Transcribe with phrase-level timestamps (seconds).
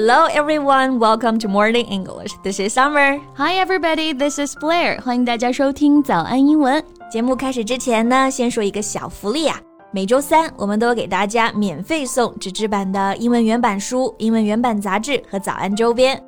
[0.00, 2.32] Hello everyone, welcome to Morning English.
[2.44, 3.18] This is Summer.
[3.34, 5.02] Hi everybody, this is Blair.
[5.02, 6.80] 欢迎大家收听早安英文。
[7.10, 9.60] 节目开始之前呢，先说一个小福利啊。
[9.90, 16.27] 每周三，我们都给大家免费送纸质版的英文原版书、英文原版杂志和早安周边。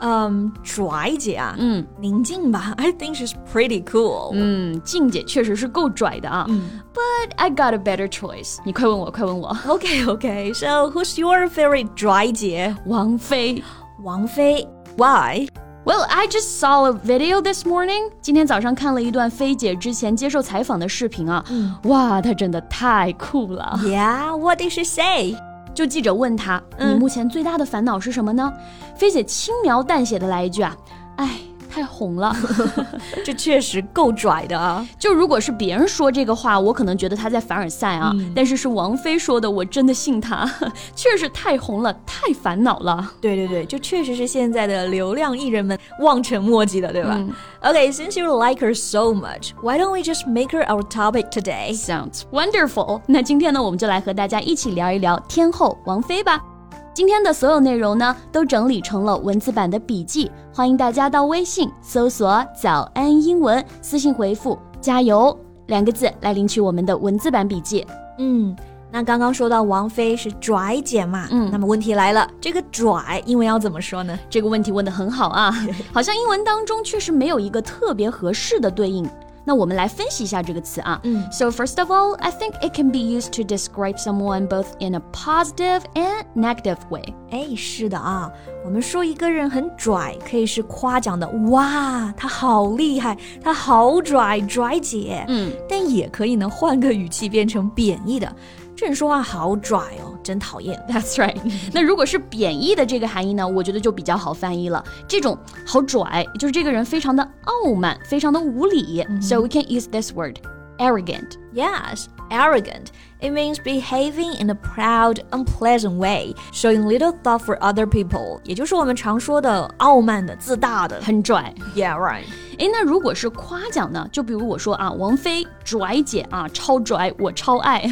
[0.00, 4.30] 嗯，拽姐啊，嗯，宁静吧，I think she's pretty cool。
[4.32, 6.44] 嗯，静姐确实是够拽的啊。
[6.48, 8.58] 嗯，But I got a better choice。
[8.64, 9.54] 你快问我，快问我。
[9.64, 10.52] Okay, okay.
[10.52, 12.74] So who's your favorite 拽姐？
[12.86, 13.62] 王菲。
[14.02, 14.66] 王菲？
[14.96, 15.46] Why?
[15.84, 18.10] Well, I just saw a video this morning。
[18.20, 21.44] 今天早上看了一段菲姐之前接受采访的视频啊。
[21.50, 23.78] 嗯、哇，她真的太酷了。
[23.84, 25.36] Yeah, what did she say?
[25.77, 28.51] 就记者问他：“你目前最大的烦恼是什么呢？”
[28.97, 30.75] 菲姐轻描淡写的来一句啊
[31.17, 31.41] ：“哎。”
[31.77, 32.35] 太红了，
[33.23, 34.83] 这确实够拽的啊！
[34.97, 38.11] 就如果是别人说这个话，我可能觉得他在凡尔赛啊。
[38.35, 40.51] 但是是王菲说的，我真的信他，
[40.95, 43.11] 确实太红了，太烦恼了。
[43.21, 47.15] 对对对，就确实是现在的流量艺人们望尘莫及的，对吧
[47.61, 51.75] ？Okay, since you like her so much, why don't we just make her our topic today?
[51.77, 53.01] Sounds wonderful.
[53.05, 56.56] 那今天呢，我们就来和大家一起聊一聊天后王菲吧。
[56.97, 65.37] 今天的所有内容呢，都整理成了文字版的笔记，欢迎大家到微信搜索“早安英文”，私信回复“加油”
[65.67, 67.85] 两个字来领取我们的文字版笔记。
[68.17, 68.55] 嗯，
[68.91, 74.17] 那刚刚说到王菲是拽姐嘛，嗯，那么问题来了，这个拽英文要怎么说呢？
[74.27, 75.53] 这个问题问得很好啊，
[75.93, 79.07] 好像英文当中确实没有一个特别合适的对应。
[79.47, 80.99] 那我们来分析一下这个词啊。
[81.03, 85.01] 嗯，So first of all, I think it can be used to describe someone both in a
[85.13, 87.13] positive and negative way。
[87.31, 88.29] 哎，是的啊，
[88.65, 95.23] 我们说一个人很拽，可以是夸奖的，哇，他好厉害，他好拽，拽姐。
[95.29, 98.29] 嗯，但也可以呢，换个语气变成贬义的。
[98.76, 100.76] 这人说话好拽哦，真讨厌。
[100.88, 101.36] That's right。
[101.72, 104.82] 那如果是贬义的这个含义呢，我觉得就比较好翻译了。
[105.06, 109.06] 这种好拽，就是这个人非常的傲慢，非常的无理。
[109.20, 110.36] So we can use this word,
[110.78, 111.36] arrogant.
[111.54, 112.86] Yes, arrogant.
[113.20, 118.40] It means behaving in a proud, unpleasant way, showing little thought for other people.
[118.42, 121.54] 也就是我们常说的傲慢的、自大的、很拽。
[121.76, 122.24] Yeah, right.
[122.58, 124.08] 诶，那如果是夸奖呢？
[124.10, 127.88] 就比如我说啊，王菲拽姐啊，超拽，我超爱。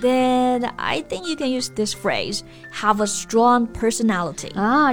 [0.00, 4.50] Then I think you can use this phrase have a strong personality.
[4.54, 4.92] Ah,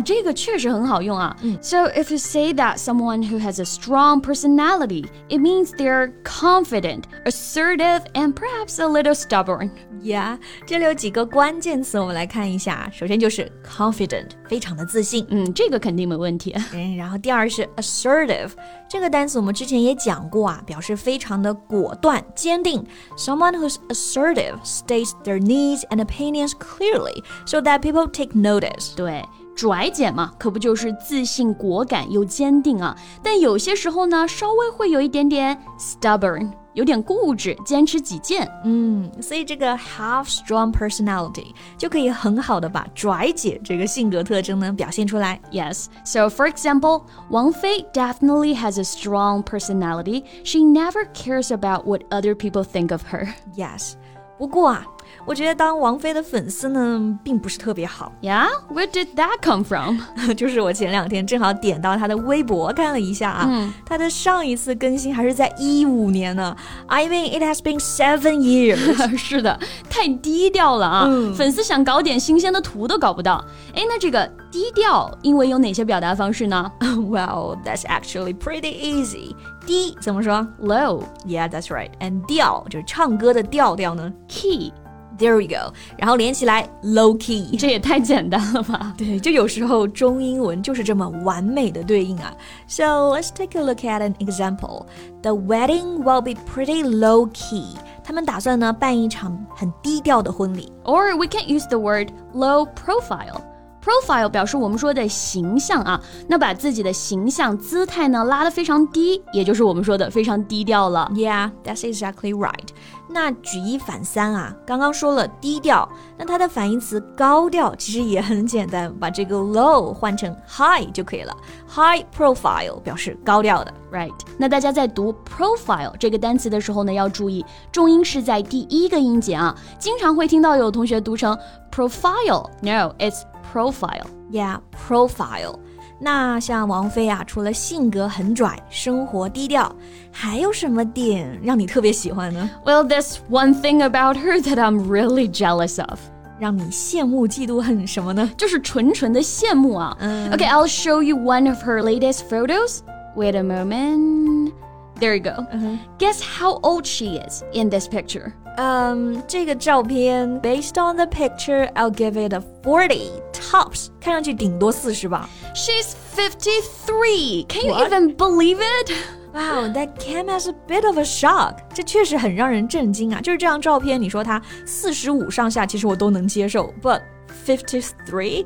[1.61, 7.07] So if you say that someone who has a strong personality, it means they're confident,
[7.25, 9.71] assertive, and perhaps a little stubborn.
[10.05, 12.87] Yeah，这里有几个关键词，我们来看一下。
[12.93, 15.25] 首先就是 confident，非常的自信。
[15.29, 16.55] 嗯，这个肯定没问题。
[16.73, 18.51] 嗯，然后第二是 assertive，
[18.87, 22.85] 这个单词我们之前也讲过啊，表示非常的果断、坚定。
[23.17, 28.93] Someone who's assertive states their needs and opinions clearly, so that people take notice.
[28.95, 29.23] 对。
[29.55, 32.95] 拽姐嘛，可不就是自信、果敢又坚定啊？
[33.23, 38.48] 但有些时候呢，稍微会有一点点 stubborn，有点固执，坚持己见。
[38.64, 45.40] 嗯，所以这个 have strong personality 就可以很好的把拽姐这个性格特征呢表现出来。
[45.50, 45.86] Yes.
[46.04, 50.24] So for example, Wang Fei definitely has a strong personality.
[50.44, 53.28] She never cares about what other people think of her.
[53.54, 53.94] Yes.
[54.38, 54.86] 不过啊。
[55.26, 58.12] 我觉得当王菲的粉丝呢，并不是特别好。
[58.22, 59.98] Yeah, where did that come from?
[60.34, 66.56] 就是我前两天正好点到她的微博看了一下啊，嗯、她的上一次更新还是在一五年呢。
[66.86, 69.16] I mean, it has been seven years.
[69.16, 69.58] 是的，
[69.88, 71.04] 太低调了啊！
[71.06, 73.44] 嗯、粉丝想搞点新鲜的图都搞不到。
[73.74, 76.70] 哎，那这个低调，英文有哪些表达方式呢？
[76.80, 79.34] Well, that's actually pretty easy.
[79.66, 80.46] 低怎么说？
[80.60, 81.04] Low.
[81.26, 81.90] Yeah, that's right.
[82.00, 84.12] And 调就是唱歌的调调呢？
[84.28, 84.72] Key.
[85.18, 88.94] There we go，然后连起来 low key，这也太简单了吧？
[88.96, 92.34] 对，就有时候中英文就是这么完美的对应啊。
[92.66, 94.86] So let's take a look at an example.
[95.20, 97.76] The wedding will be pretty low key.
[98.02, 100.72] 他们打算呢办一场很低调的婚礼。
[100.84, 103.42] Or we can use the word low profile.
[103.85, 111.07] Profile 表示我们说的形象啊，那把自己的形象姿态呢拉得非常低，也就是我们说的非常低调了。
[111.13, 112.69] Yeah, that's exactly right.
[113.07, 115.87] 那举一反三啊，刚刚说了低调，
[116.17, 121.37] 那它的反义词高调其实也很简单，把这个 low 换成 high 就可以了。
[121.69, 124.11] High profile 表示高调的，right？
[124.37, 131.37] 那大家在读 profile 这个单词的时候呢，要注意重音是在第一个音节啊，经常会听到有同学读成
[131.71, 133.21] profile，no，it's
[133.54, 135.58] profile。Yeah, profile.
[136.02, 139.74] 那像王菲啊，除了性格很拽、生活低调，
[140.10, 142.48] 还有什么点让你特别喜欢呢？
[142.64, 145.98] Well, there's one thing about her that I'm really jealous of.
[146.38, 148.30] 让你羡慕、嫉妒、恨什么呢？
[148.38, 149.94] 就是纯纯的羡慕啊。
[150.00, 152.78] 嗯、okay, I'll show you one of her latest photos.
[153.14, 154.52] Wait a moment.
[154.98, 155.44] There you go.
[155.52, 155.76] Uh-huh.
[155.98, 158.32] Guess how old she is in this picture.
[158.56, 163.88] Um, 这个照片 based on the picture, I'll give it a forty tops.
[164.00, 165.28] 看上去顶多四十吧。
[165.54, 167.46] She's fifty-three.
[167.46, 167.90] Can you what?
[167.90, 168.92] even believe it?
[169.32, 171.58] Wow, that came as a bit of a shock.
[171.72, 173.20] 这确实很让人震惊啊！
[173.20, 177.00] 就是这张照片，你说她四十五上下，其实我都能接受，but
[177.46, 178.44] fifty-three.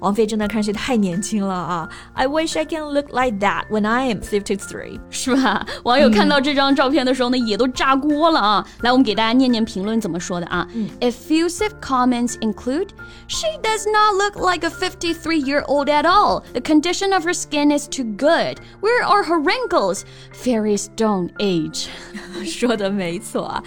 [0.00, 1.88] 王菲真的看上去太年轻了啊！
[2.12, 5.64] I wish I can look like that when I am fifty three，是吧？
[5.84, 8.66] 网友看到这张照片的时候呢，也都炸锅了啊！
[8.82, 10.68] 来，我们给大家念念评论怎么说的啊？
[11.00, 12.88] Effusive comments include:
[13.28, 16.42] She does not look like a fifty three year old at all.
[16.52, 18.58] The condition of her skin is too good.
[18.80, 20.02] Where are her wrinkles?
[20.34, 21.86] Fairies don't age.
[22.44, 23.62] 说的没错啊。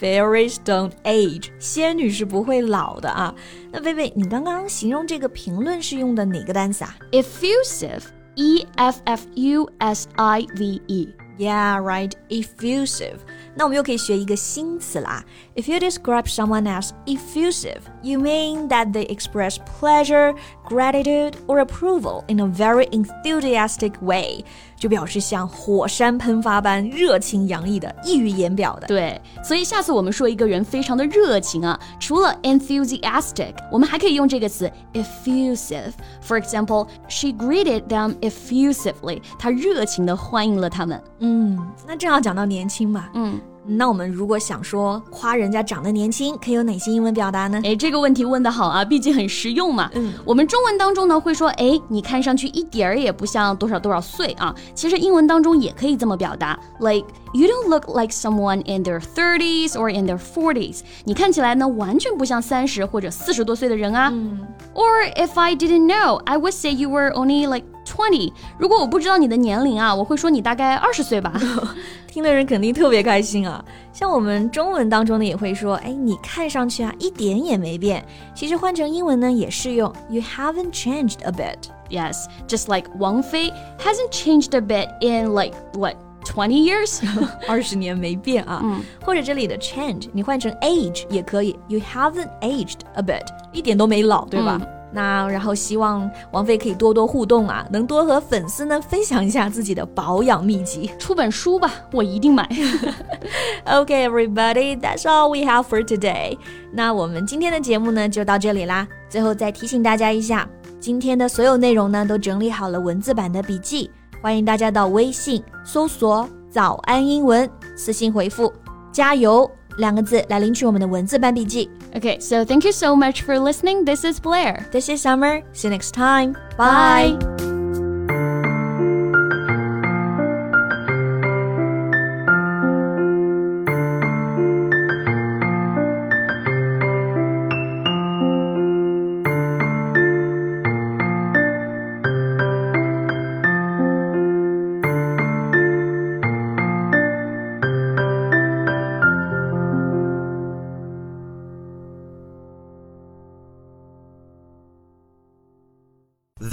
[0.00, 3.34] Fairies don't age，仙女是不会老的啊。
[3.70, 6.96] 那薇薇，你刚刚形容这个评论是用的哪个单词啊？
[7.12, 12.12] Effusive，E F F U S I V E。Yeah, right.
[12.28, 13.16] Effusive.
[13.54, 15.24] 那我们又可以学一个新词啦。
[15.56, 20.34] If you describe someone as effusive, you mean that they express pleasure,
[20.68, 24.44] gratitude, or approval in a very enthusiastic way.
[24.76, 28.88] 就表示像火山喷发般热情洋溢的、溢于言表的。
[28.88, 39.22] 对，所以下次我们说一个人非常的热情啊，除了 enthusiastic，我们还可以用这个词 effusive。For example, she greeted them effusively.
[39.38, 41.00] 她热情的欢迎了他们。
[41.20, 43.08] 嗯，那正好讲到年轻嘛。
[43.14, 43.40] 嗯。
[43.67, 47.59] 那我们如果想说夸人家长得年轻，可以有哪些英文表达呢？
[47.63, 49.89] 哎，这个问题问得好啊，毕竟很实用嘛。
[49.93, 54.55] 嗯，我们中文当中呢会说，哎，你看上去一点儿也不像多少多少岁啊。
[54.73, 60.79] 其实英文当中也可以这么表达，like you don't look like someone in their thirties or in their forties。
[61.03, 64.09] 你看起来呢完全不像三十或者四十多岁的人啊。
[64.13, 64.47] 嗯。
[64.73, 68.31] Or if I didn't know, I would say you were only like twenty。
[68.57, 71.33] 如果我不知道你的年龄啊，我会说你大概二十岁吧。
[72.07, 73.63] 听的人肯定特别开心啊！
[73.93, 78.03] 像我们中文当中呢，也会说，哎，你看上去啊，一点也没变。
[78.33, 79.91] 其实换成英文呢，也适用。
[80.09, 81.57] You haven't changed a bit.
[81.89, 85.95] Yes, just like Wang Fei hasn't changed a bit in like what
[86.25, 87.01] twenty years，
[87.47, 88.61] 二十年没变啊。
[88.63, 91.57] 嗯，或者这里的 change，你换成 age 也可以。
[91.67, 94.59] You haven't aged a bit，一点都没老，对吧？
[94.91, 102.47] 那然后希望王菲可以多多互动啊，能多和粉丝呢分享一下自己的保养秘籍，出本书吧，我一定买。
[103.65, 106.37] Okay, everybody, that's all we have for today.
[106.71, 108.87] 那我们今天的节目呢就到这里啦。
[109.09, 110.47] 最后再提醒大家一下，
[110.79, 113.91] 今天的所有内容呢都整理好了文字版的笔记，
[114.21, 118.51] 欢迎大家到微信搜索“早安英文”，私信回复
[118.91, 121.68] “加油”两个字来领取我们的文字版笔记。
[121.94, 123.84] Okay, so thank you so much for listening.
[123.84, 124.64] This is Blair.
[124.70, 125.42] This is Summer.
[125.52, 126.34] See you next time.
[126.56, 127.18] Bye.
[127.18, 127.35] Bye.